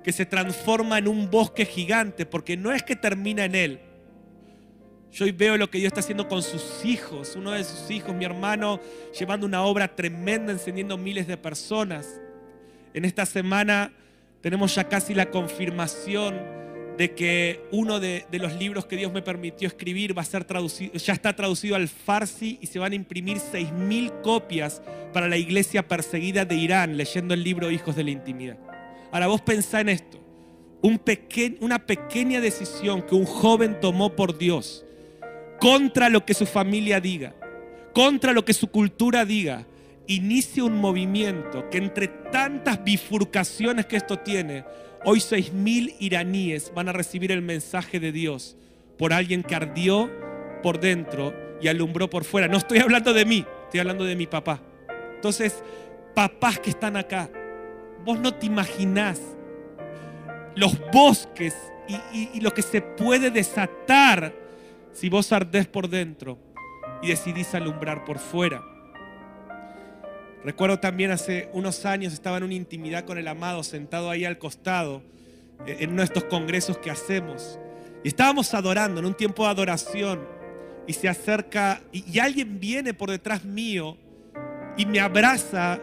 [0.02, 3.80] que se transforma en un bosque gigante, porque no es que termina en él.
[5.12, 8.14] Yo hoy veo lo que Dios está haciendo con sus hijos, uno de sus hijos,
[8.14, 8.80] mi hermano,
[9.18, 12.20] llevando una obra tremenda, encendiendo miles de personas.
[12.94, 13.92] En esta semana
[14.40, 16.60] tenemos ya casi la confirmación
[16.96, 20.92] de que uno de, los libros que Dios me permitió escribir va a ser traducido,
[20.92, 24.82] ya está traducido al farsi y se van a imprimir 6.000 copias
[25.12, 28.69] para la iglesia perseguida de Irán, leyendo el libro Hijos de la Intimidad.
[29.12, 30.18] Ahora vos pensá en esto,
[30.82, 34.84] una pequeña decisión que un joven tomó por Dios
[35.58, 37.34] contra lo que su familia diga,
[37.92, 39.66] contra lo que su cultura diga,
[40.06, 44.64] inicia un movimiento que entre tantas bifurcaciones que esto tiene,
[45.04, 48.56] hoy 6.000 iraníes van a recibir el mensaje de Dios
[48.98, 50.10] por alguien que ardió
[50.62, 52.48] por dentro y alumbró por fuera.
[52.48, 54.62] No estoy hablando de mí, estoy hablando de mi papá.
[55.14, 55.62] Entonces,
[56.14, 57.30] papás que están acá,
[58.04, 59.20] Vos no te imaginás
[60.56, 61.54] los bosques
[62.12, 64.32] y, lo que se puede desatar
[64.92, 66.38] si vos ardés por dentro
[67.02, 68.62] y decidís alumbrar por fuera.
[70.44, 74.38] Recuerdo también hace unos años estaba en una intimidad con el amado, sentado ahí al
[74.38, 75.02] costado,
[75.66, 77.58] eh, en uno de estos congresos que hacemos.
[78.02, 80.20] Y estábamos adorando, en un tiempo de adoración,
[80.86, 83.98] y se acerca, y alguien viene por detrás mío
[84.76, 85.78] y me abraza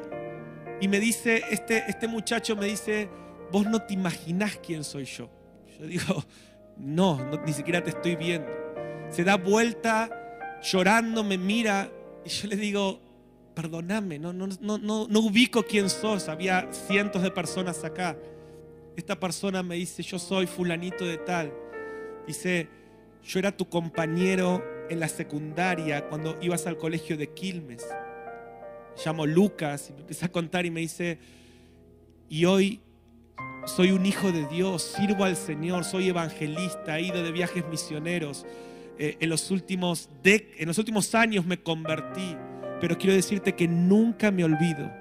[0.79, 3.09] y me dice, este, este muchacho me dice,
[3.51, 5.29] vos no te imaginás quién soy yo.
[5.79, 6.23] Yo digo,
[6.77, 8.47] no, ni siquiera te estoy viendo.
[9.09, 10.09] Se da vuelta
[10.61, 11.89] llorando, me mira
[12.23, 12.99] y yo le digo,
[13.55, 16.29] perdóname, no, no, no, no, no ubico quién sos.
[16.29, 18.15] Había cientos de personas acá.
[18.95, 21.51] Esta persona me dice, yo soy fulanito de tal.
[22.27, 22.67] Dice,
[23.23, 27.83] yo era tu compañero en la secundaria cuando ibas al colegio de Quilmes
[29.05, 31.19] llamo Lucas y me empieza a contar y me dice,
[32.29, 32.81] y hoy
[33.65, 38.45] soy un hijo de Dios, sirvo al Señor, soy evangelista, he ido de viajes misioneros.
[38.99, 42.35] Eh, en, los últimos en los últimos años me convertí,
[42.81, 44.91] pero quiero decirte que nunca me olvido.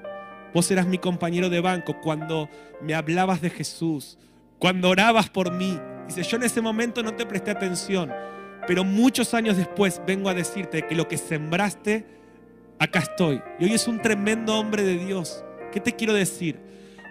[0.52, 2.48] Vos eras mi compañero de banco cuando
[2.82, 4.18] me hablabas de Jesús,
[4.58, 5.78] cuando orabas por mí.
[6.06, 8.12] Dice, yo en ese momento no te presté atención,
[8.66, 12.06] pero muchos años después vengo a decirte que lo que sembraste
[12.78, 13.42] acá estoy.
[13.58, 15.44] Y hoy es un tremendo hombre de Dios.
[15.72, 16.60] ¿Qué te quiero decir?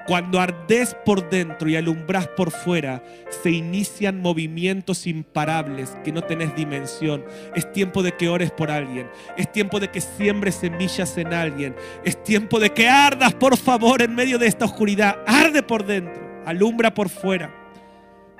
[0.07, 3.03] Cuando ardes por dentro y alumbras por fuera,
[3.41, 7.25] se inician movimientos imparables que no tenés dimensión.
[7.55, 9.09] Es tiempo de que ores por alguien.
[9.35, 11.75] Es tiempo de que siembres semillas en alguien.
[12.03, 15.17] Es tiempo de que ardas, por favor, en medio de esta oscuridad.
[15.25, 17.51] Arde por dentro, alumbra por fuera.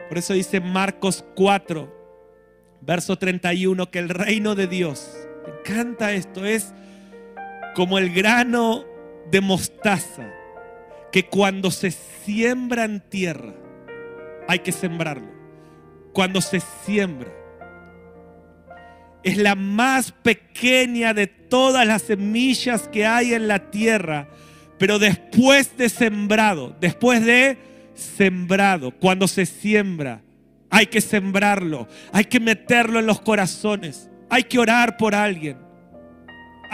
[0.08, 1.92] Por eso dice Marcos 4,
[2.82, 6.76] verso 31, que el reino de Dios, me encanta esto, es
[7.76, 8.86] como el grano
[9.30, 10.32] de mostaza,
[11.12, 13.54] que cuando se siembra en tierra,
[14.48, 15.28] hay que sembrarlo.
[16.14, 17.32] Cuando se siembra,
[19.24, 24.30] es la más pequeña de todas las semillas que hay en la tierra,
[24.78, 27.58] pero después de sembrado, después de
[27.94, 30.22] sembrado, cuando se siembra,
[30.70, 35.65] hay que sembrarlo, hay que meterlo en los corazones, hay que orar por alguien.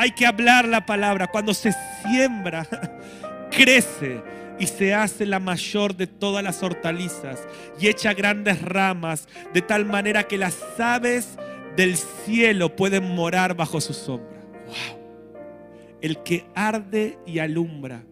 [0.01, 1.27] Hay que hablar la palabra.
[1.27, 2.65] Cuando se siembra,
[3.51, 4.23] crece
[4.57, 7.47] y se hace la mayor de todas las hortalizas
[7.79, 11.37] y echa grandes ramas de tal manera que las aves
[11.77, 14.39] del cielo pueden morar bajo su sombra.
[14.65, 14.99] Wow.
[16.01, 18.03] El que arde y alumbra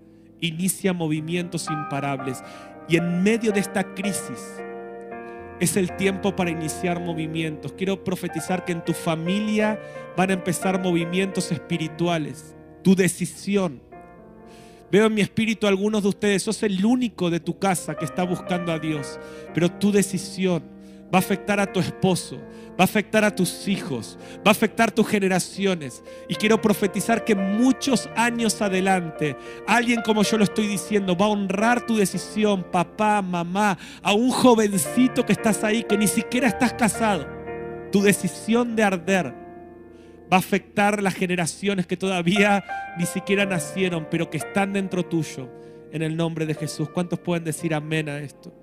[0.42, 2.44] inicia movimientos imparables
[2.88, 4.62] y en medio de esta crisis
[5.60, 7.74] es el tiempo para iniciar movimientos.
[7.74, 9.80] Quiero profetizar que en tu familia
[10.16, 12.56] van a empezar movimientos espirituales.
[12.84, 13.82] Tu decisión.
[14.92, 18.06] Veo en mi espíritu a algunos de ustedes, sos el único de tu casa que
[18.06, 19.20] está buscando a Dios,
[19.54, 20.64] pero tu decisión
[21.14, 22.38] va a afectar a tu esposo,
[22.72, 26.04] va a afectar a tus hijos, va a afectar tus generaciones.
[26.28, 29.36] Y quiero profetizar que muchos años adelante,
[29.68, 34.30] alguien como yo lo estoy diciendo, va a honrar tu decisión, papá, mamá, a un
[34.30, 37.28] jovencito que estás ahí, que ni siquiera estás casado.
[37.92, 39.34] Tu decisión de arder
[40.32, 42.64] va a afectar las generaciones que todavía
[42.98, 45.50] ni siquiera nacieron, pero que están dentro tuyo,
[45.92, 46.90] en el nombre de Jesús.
[46.92, 48.54] ¿Cuántos pueden decir amén a esto?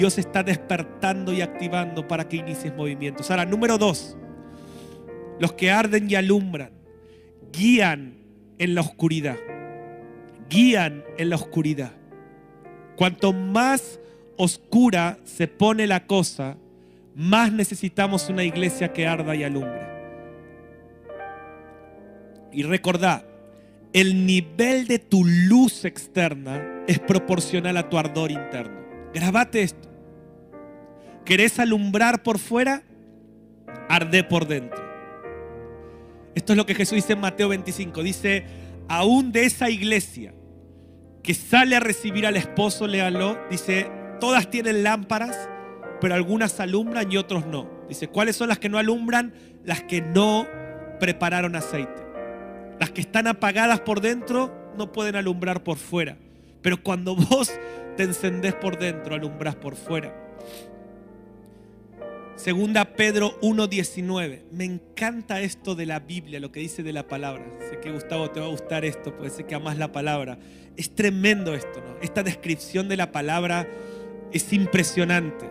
[0.00, 3.30] Dios está despertando y activando para que inicies movimientos.
[3.30, 4.16] Ahora, número dos,
[5.38, 6.70] los que arden y alumbran,
[7.52, 8.14] guían
[8.56, 9.36] en la oscuridad.
[10.48, 11.92] Guían en la oscuridad.
[12.96, 14.00] Cuanto más
[14.38, 16.56] oscura se pone la cosa,
[17.14, 19.86] más necesitamos una iglesia que arda y alumbre.
[22.52, 23.22] Y recordad,
[23.92, 28.80] el nivel de tu luz externa es proporcional a tu ardor interno.
[29.12, 29.89] Grabate esto.
[31.30, 32.82] ¿Querés alumbrar por fuera?
[33.88, 34.82] Arde por dentro.
[36.34, 38.02] Esto es lo que Jesús dice en Mateo 25.
[38.02, 38.44] Dice,
[38.88, 40.34] aún de esa iglesia
[41.22, 43.88] que sale a recibir al esposo, léalo, dice,
[44.18, 45.48] todas tienen lámparas,
[46.00, 47.70] pero algunas alumbran y otros no.
[47.88, 49.32] Dice, ¿cuáles son las que no alumbran?
[49.64, 50.48] Las que no
[50.98, 52.02] prepararon aceite.
[52.80, 56.16] Las que están apagadas por dentro no pueden alumbrar por fuera.
[56.60, 57.52] Pero cuando vos
[57.96, 60.19] te encendés por dentro, alumbras por fuera.
[62.40, 64.44] Segunda Pedro 1.19.
[64.50, 67.44] Me encanta esto de la Biblia, lo que dice de la palabra.
[67.68, 70.38] Sé que Gustavo te va a gustar esto, puede ser que amas la palabra.
[70.74, 71.98] Es tremendo esto, ¿no?
[72.00, 73.68] Esta descripción de la palabra
[74.32, 75.50] es impresionante.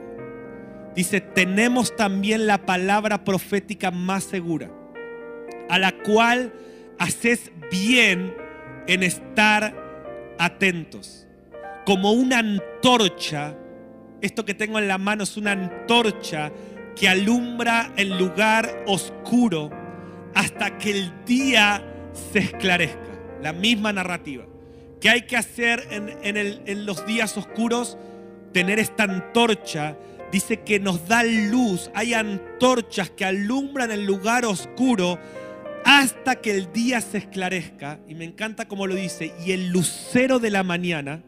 [0.95, 4.71] Dice, tenemos también la palabra profética más segura,
[5.69, 6.51] a la cual
[6.97, 8.33] haces bien
[8.87, 9.75] en estar
[10.39, 11.27] atentos.
[11.85, 13.55] Como una antorcha,
[14.21, 16.51] esto que tengo en la mano es una antorcha
[16.99, 19.69] que alumbra el lugar oscuro
[20.35, 21.81] hasta que el día
[22.33, 22.99] se esclarezca.
[23.41, 24.45] La misma narrativa.
[24.99, 27.97] ¿Qué hay que hacer en, en los días oscuros?
[28.51, 29.95] Tener esta antorcha.
[30.29, 31.89] Dice que nos da luz.
[31.93, 35.17] Hay antorchas que alumbran el lugar oscuro
[35.85, 38.01] hasta que el día se esclarezca.
[38.09, 39.33] Y me encanta como lo dice.
[39.45, 41.23] Y el lucero de la mañana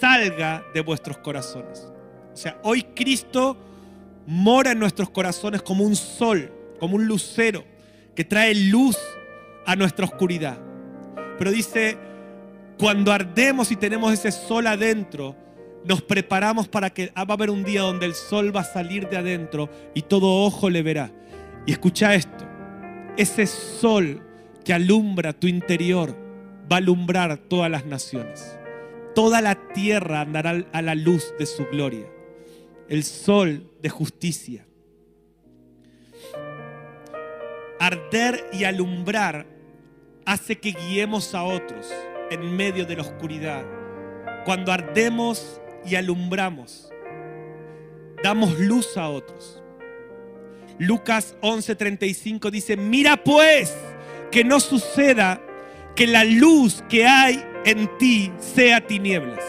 [0.00, 1.92] salga de vuestros corazones.
[2.32, 3.58] O sea, hoy Cristo
[4.26, 7.64] mora en nuestros corazones como un sol, como un lucero
[8.14, 8.96] que trae luz
[9.66, 10.58] a nuestra oscuridad.
[11.38, 11.98] Pero dice,
[12.78, 15.36] cuando ardemos y tenemos ese sol adentro,
[15.84, 18.64] nos preparamos para que ah, va a haber un día donde el sol va a
[18.64, 21.10] salir de adentro y todo ojo le verá.
[21.66, 22.44] Y escucha esto,
[23.16, 24.22] ese sol
[24.64, 26.16] que alumbra tu interior
[26.70, 28.58] va a alumbrar todas las naciones.
[29.14, 32.13] Toda la tierra andará a la luz de su gloria
[32.88, 34.66] el sol de justicia.
[37.80, 39.46] Arder y alumbrar
[40.24, 41.92] hace que guiemos a otros
[42.30, 43.64] en medio de la oscuridad.
[44.44, 46.90] Cuando ardemos y alumbramos,
[48.22, 49.62] damos luz a otros.
[50.78, 53.74] Lucas 11:35 dice, mira pues
[54.30, 55.40] que no suceda
[55.94, 59.44] que la luz que hay en ti sea tinieblas.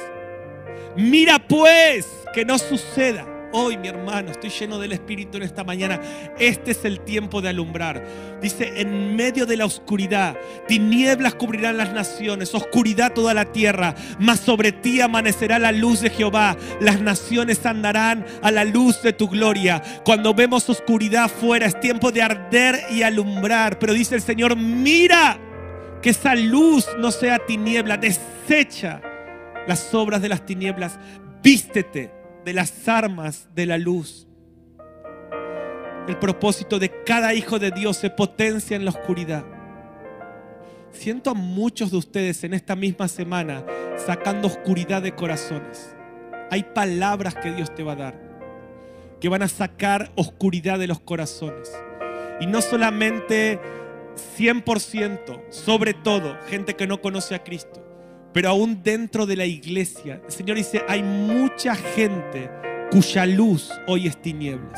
[0.95, 3.25] Mira pues que no suceda.
[3.51, 6.01] Hoy, mi hermano, estoy lleno del Espíritu en esta mañana.
[6.37, 8.05] Este es el tiempo de alumbrar.
[8.41, 10.35] Dice, en medio de la oscuridad,
[10.67, 16.09] tinieblas cubrirán las naciones, oscuridad toda la tierra, mas sobre ti amanecerá la luz de
[16.09, 16.57] Jehová.
[16.81, 19.81] Las naciones andarán a la luz de tu gloria.
[20.03, 23.79] Cuando vemos oscuridad afuera, es tiempo de arder y alumbrar.
[23.79, 25.37] Pero dice el Señor, mira
[26.01, 29.01] que esa luz no sea tiniebla, desecha
[29.67, 30.99] las obras de las tinieblas,
[31.43, 32.11] vístete
[32.43, 34.27] de las armas de la luz.
[36.07, 39.43] El propósito de cada hijo de Dios se potencia en la oscuridad.
[40.91, 43.65] Siento a muchos de ustedes en esta misma semana
[43.97, 45.95] sacando oscuridad de corazones.
[46.51, 48.25] Hay palabras que Dios te va a dar
[49.19, 51.71] que van a sacar oscuridad de los corazones.
[52.39, 53.59] Y no solamente
[54.37, 57.84] 100%, sobre todo gente que no conoce a Cristo,
[58.35, 62.51] pero aún dentro de la iglesia, el Señor dice, hay mucha gente
[62.91, 64.77] cuya luz hoy es tinieblas.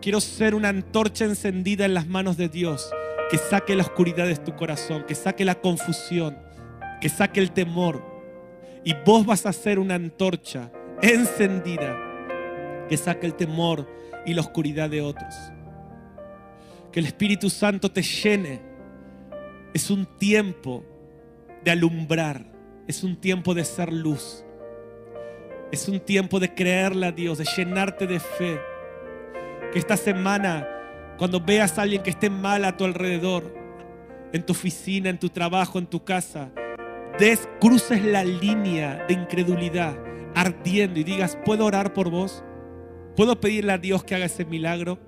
[0.00, 2.88] Quiero ser una antorcha encendida en las manos de Dios
[3.28, 6.38] que saque la oscuridad de tu corazón, que saque la confusión,
[7.00, 8.04] que saque el temor.
[8.84, 10.70] Y vos vas a ser una antorcha
[11.02, 13.90] encendida que saque el temor
[14.24, 15.34] y la oscuridad de otros.
[16.92, 18.62] Que el Espíritu Santo te llene.
[19.74, 20.84] Es un tiempo
[21.64, 22.44] de alumbrar,
[22.86, 24.44] es un tiempo de ser luz.
[25.70, 28.60] Es un tiempo de creerle a Dios, de llenarte de fe.
[29.72, 30.66] Que esta semana,
[31.16, 33.54] cuando veas a alguien que esté mal a tu alrededor,
[34.32, 36.50] en tu oficina, en tu trabajo, en tu casa,
[37.18, 39.96] des, cruces la línea de incredulidad
[40.34, 42.42] ardiendo y digas, ¿puedo orar por vos?
[43.16, 44.98] ¿Puedo pedirle a Dios que haga ese milagro?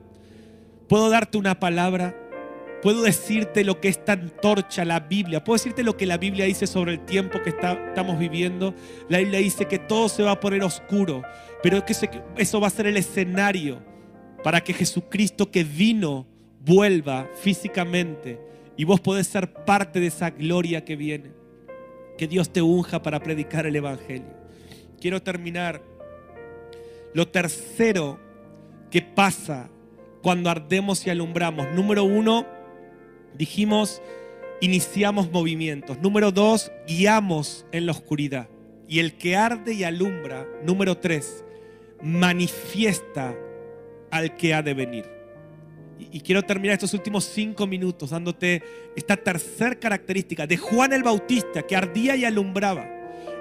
[0.88, 2.14] ¿Puedo darte una palabra?
[2.82, 5.44] Puedo decirte lo que es esta antorcha, la Biblia.
[5.44, 8.74] Puedo decirte lo que la Biblia dice sobre el tiempo que estamos viviendo.
[9.08, 11.22] La Biblia dice que todo se va a poner oscuro,
[11.62, 11.94] pero que
[12.36, 13.80] eso va a ser el escenario
[14.42, 16.26] para que Jesucristo que vino
[16.64, 18.40] vuelva físicamente
[18.76, 21.30] y vos podés ser parte de esa gloria que viene.
[22.18, 24.34] Que Dios te unja para predicar el Evangelio.
[25.00, 25.82] Quiero terminar.
[27.14, 28.18] Lo tercero
[28.90, 29.68] que pasa
[30.20, 31.68] cuando ardemos y alumbramos.
[31.74, 32.46] Número uno,
[33.36, 34.02] dijimos,
[34.60, 35.98] iniciamos movimientos.
[36.00, 38.48] Número dos, guiamos en la oscuridad.
[38.88, 41.44] Y el que arde y alumbra, número tres,
[42.02, 43.34] manifiesta
[44.10, 45.06] al que ha de venir.
[46.10, 48.62] Y, quiero terminar estos últimos cinco minutos dándote
[48.96, 52.88] esta tercera característica de Juan el Bautista, que ardía y alumbraba.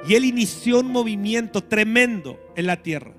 [0.07, 3.13] Y él inició un movimiento tremendo en la tierra.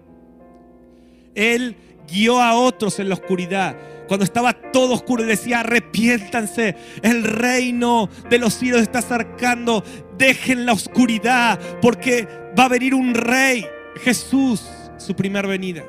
[1.34, 1.76] Él
[2.11, 3.76] guió a otros en la oscuridad.
[4.09, 9.82] Cuando estaba todo oscuro decía, arrepiéntanse, el reino de los cielos está acercando,
[10.18, 12.28] dejen la oscuridad, porque
[12.59, 13.64] va a venir un rey,
[14.03, 14.62] Jesús,
[14.98, 15.84] su primer venida.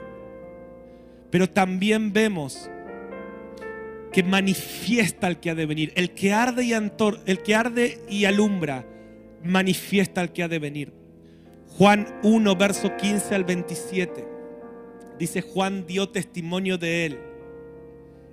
[1.31, 2.69] Pero también vemos
[4.13, 5.91] que manifiesta al que ha de venir.
[5.95, 8.85] El que arde y, el que arde y alumbra,
[9.43, 10.93] manifiesta al que ha de venir.
[11.77, 14.32] Juan 1, verso 15 al 27.
[15.23, 17.19] Dice, Juan dio testimonio de él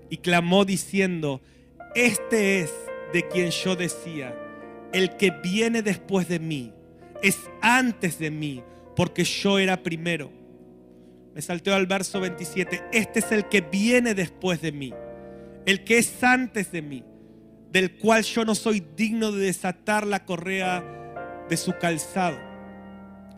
[0.09, 1.41] y clamó diciendo,
[1.95, 2.73] este es
[3.13, 4.37] de quien yo decía,
[4.93, 6.73] el que viene después de mí,
[7.23, 8.63] es antes de mí,
[8.97, 10.33] porque yo era primero.
[11.35, 14.93] Me salteo al verso 27, este es el que viene después de mí
[15.67, 17.05] el que es antes de mí,
[17.71, 22.50] del cual yo no soy digno de desatar la correa de su calzado.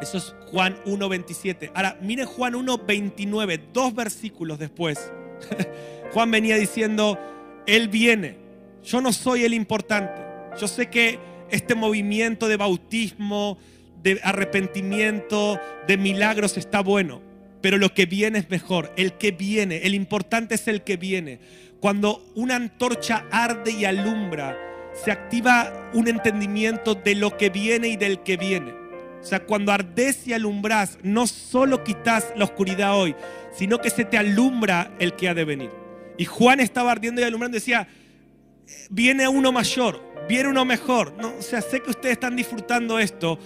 [0.02, 1.70] Eso es Juan 1.27.
[1.74, 5.12] Ahora, mire Juan 1.29, dos versículos después.
[6.12, 7.18] Juan venía diciendo,
[7.66, 8.36] Él viene,
[8.82, 10.20] yo no soy el importante.
[10.60, 13.58] Yo sé que este movimiento de bautismo,
[14.02, 17.22] de arrepentimiento, de milagros está bueno,
[17.60, 18.92] pero lo que viene es mejor.
[18.96, 21.38] El que viene, el importante es el que viene.
[21.78, 24.58] Cuando una antorcha arde y alumbra,
[24.92, 28.81] se activa un entendimiento de lo que viene y del que viene.
[29.22, 33.14] O sea, cuando ardes y alumbras, no solo quitas la oscuridad hoy,
[33.56, 35.70] sino que se te alumbra el que ha de venir.
[36.18, 37.86] Y Juan estaba ardiendo y alumbrando decía,
[38.90, 41.14] viene uno mayor, viene uno mejor.
[41.18, 43.38] No, o sea, sé que ustedes están disfrutando esto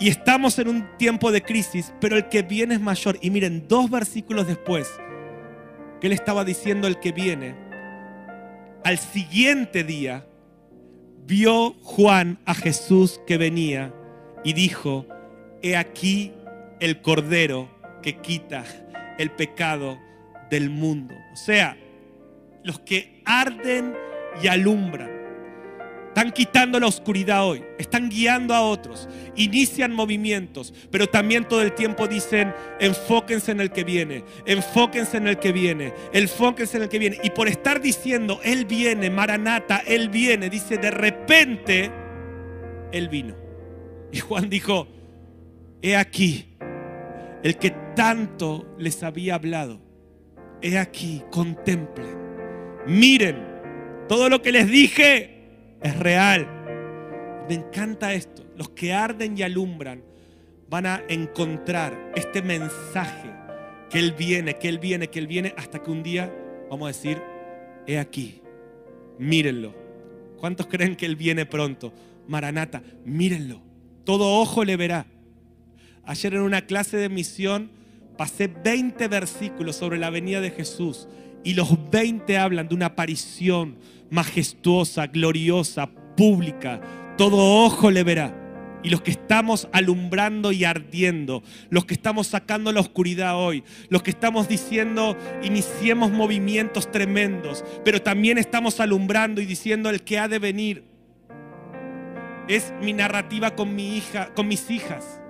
[0.00, 3.18] y estamos en un tiempo de crisis, pero el que viene es mayor.
[3.20, 4.90] Y miren, dos versículos después,
[6.00, 7.54] que él estaba diciendo el que viene,
[8.82, 10.26] al siguiente día
[11.26, 13.92] vio Juan a Jesús que venía
[14.44, 15.06] y dijo,
[15.62, 16.32] he aquí
[16.80, 17.68] el cordero
[18.02, 18.64] que quita
[19.18, 19.98] el pecado
[20.50, 21.14] del mundo.
[21.32, 21.76] O sea,
[22.64, 23.94] los que arden
[24.42, 25.22] y alumbran
[26.12, 31.72] están quitando la oscuridad hoy, están guiando a otros, inician movimientos, pero también todo el
[31.72, 36.90] tiempo dicen, enfóquense en el que viene, enfóquense en el que viene, enfóquense en el
[36.90, 37.18] que viene.
[37.24, 41.90] Y por estar diciendo, Él viene, Maranata, Él viene, dice, de repente,
[42.92, 43.41] Él vino.
[44.12, 44.86] Y Juan dijo,
[45.80, 46.54] he aquí,
[47.42, 49.80] el que tanto les había hablado,
[50.60, 52.16] he aquí, contemplen,
[52.86, 53.36] miren,
[54.08, 56.46] todo lo que les dije es real.
[57.48, 58.44] Me encanta esto.
[58.56, 60.02] Los que arden y alumbran
[60.68, 63.30] van a encontrar este mensaje
[63.90, 66.32] que Él viene, que Él viene, que Él viene, hasta que un día
[66.70, 67.20] vamos a decir,
[67.86, 68.40] he aquí,
[69.18, 69.74] mírenlo.
[70.38, 71.92] ¿Cuántos creen que Él viene pronto?
[72.28, 73.71] Maranata, mírenlo.
[74.04, 75.06] Todo ojo le verá.
[76.04, 77.70] Ayer en una clase de misión
[78.16, 81.08] pasé 20 versículos sobre la venida de Jesús
[81.44, 83.76] y los 20 hablan de una aparición
[84.10, 86.80] majestuosa, gloriosa, pública.
[87.16, 88.38] Todo ojo le verá.
[88.84, 94.02] Y los que estamos alumbrando y ardiendo, los que estamos sacando la oscuridad hoy, los
[94.02, 100.26] que estamos diciendo iniciemos movimientos tremendos, pero también estamos alumbrando y diciendo el que ha
[100.26, 100.91] de venir.
[102.48, 105.20] Es mi narrativa con mi hija, con mis hijas.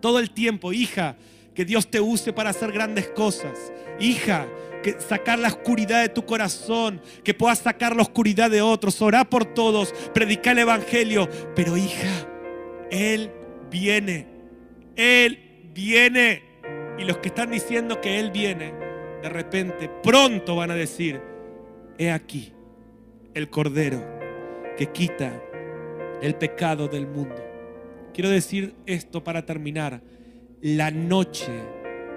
[0.00, 1.16] Todo el tiempo, hija,
[1.54, 3.72] que Dios te use para hacer grandes cosas.
[3.98, 4.46] Hija,
[4.82, 9.28] que sacar la oscuridad de tu corazón, que puedas sacar la oscuridad de otros, orar
[9.28, 11.28] por todos, predicar el Evangelio.
[11.56, 12.28] Pero hija,
[12.90, 13.30] Él
[13.70, 14.26] viene,
[14.96, 16.42] Él viene.
[16.98, 18.74] Y los que están diciendo que Él viene,
[19.22, 21.20] de repente, pronto van a decir,
[21.96, 22.52] he aquí
[23.32, 24.04] el Cordero
[24.76, 25.40] que quita
[26.22, 27.42] el pecado del mundo.
[28.12, 30.00] Quiero decir esto para terminar.
[30.60, 31.52] La noche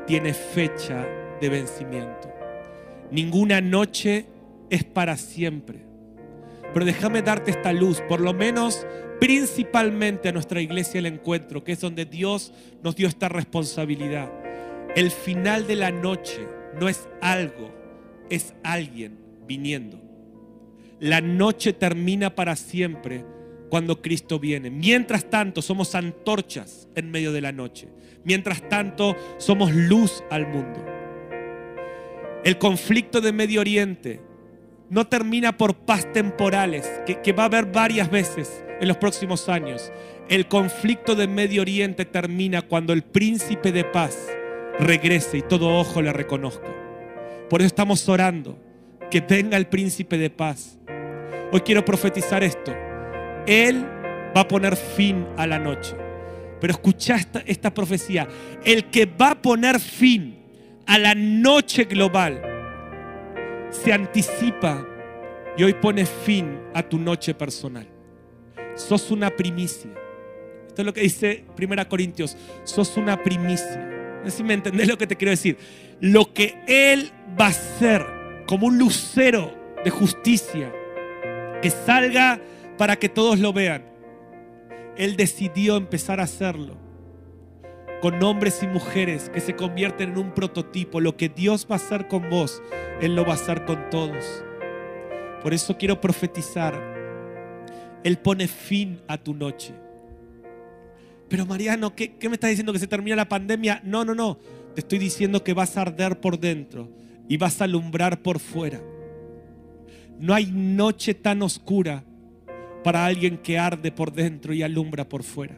[0.05, 1.05] tiene fecha
[1.41, 2.31] de vencimiento.
[3.11, 4.25] Ninguna noche
[4.69, 5.79] es para siempre.
[6.73, 8.85] Pero déjame darte esta luz, por lo menos
[9.19, 14.31] principalmente a nuestra iglesia el encuentro, que es donde Dios nos dio esta responsabilidad.
[14.95, 16.47] El final de la noche
[16.79, 17.73] no es algo,
[18.29, 19.17] es alguien
[19.47, 19.99] viniendo.
[20.99, 23.25] La noche termina para siempre
[23.69, 24.69] cuando Cristo viene.
[24.69, 27.87] Mientras tanto, somos antorchas en medio de la noche.
[28.23, 30.85] Mientras tanto, somos luz al mundo.
[32.43, 34.21] El conflicto de Medio Oriente
[34.89, 39.91] no termina por paz temporales, que, va a haber varias veces en los próximos años.
[40.29, 44.27] El conflicto de Medio Oriente termina cuando el príncipe de paz
[44.79, 46.73] regrese y todo ojo le reconozca.
[47.49, 48.57] Por eso estamos orando
[49.09, 50.77] que venga el príncipe de paz.
[51.51, 52.86] Hoy quiero profetizar esto.
[53.47, 53.85] Él
[54.35, 55.95] va a poner fin a la noche.
[56.59, 58.27] Pero escucha esta, profecía.
[58.63, 60.37] El que va a poner fin
[60.85, 62.41] a la noche global
[63.69, 64.85] se anticipa
[65.57, 67.87] y hoy pone fin a tu noche personal.
[68.75, 69.91] Sos una primicia.
[70.67, 72.37] Esto es lo que dice 1 Corintios.
[72.63, 74.19] Sos una primicia.
[74.23, 75.57] No sé si me entendés lo que te quiero decir.
[75.99, 78.05] Lo que Él va a hacer
[78.45, 80.71] como un lucero de justicia
[81.61, 82.39] que salga
[82.77, 83.85] para que todos lo vean.
[84.97, 86.77] Él decidió empezar a hacerlo
[88.01, 91.01] con hombres y mujeres que se convierten en un prototipo.
[91.01, 92.61] Lo que Dios va a hacer con vos,
[93.01, 94.43] Él lo va a hacer con todos.
[95.41, 96.79] Por eso quiero profetizar.
[98.03, 99.73] Él pone fin a tu noche.
[101.27, 102.71] Pero Mariano, ¿qué, ¿qué, me estás diciendo?
[102.71, 103.81] ¿Que se termina la pandemia?
[103.83, 104.37] No, no, no.
[104.75, 106.89] Te estoy diciendo que vas a arder por dentro
[107.27, 108.79] y vas a alumbrar por fuera.
[110.19, 112.03] No hay noche tan oscura
[112.87, 115.55] para alguien que arde por dentro y alumbra por fuera.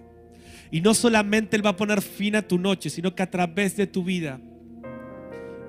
[0.72, 3.78] Y no solamente Él va a poner fin a tu noche, sino que a través
[3.78, 4.40] de tu vida,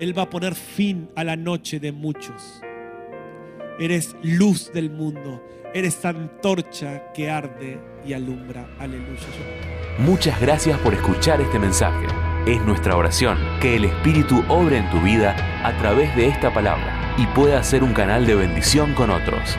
[0.00, 2.62] Él va a poner fin a la noche de muchos.
[3.78, 8.66] Eres luz del mundo, eres antorcha que arde y alumbra.
[8.78, 9.20] Aleluya.
[9.98, 12.06] Muchas gracias por escuchar este mensaje.
[12.46, 17.14] Es nuestra oración que el Espíritu obre en tu vida a través de esta palabra
[17.18, 19.58] y pueda ser un canal de bendición con otros.